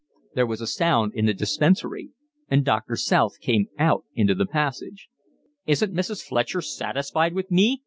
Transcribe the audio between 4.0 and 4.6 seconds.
into the